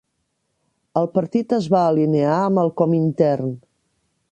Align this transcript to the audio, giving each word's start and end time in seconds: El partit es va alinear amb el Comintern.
El 1.01 1.09
partit 1.17 1.53
es 1.59 1.67
va 1.75 1.83
alinear 1.91 2.39
amb 2.47 2.63
el 2.65 2.73
Comintern. 2.83 3.57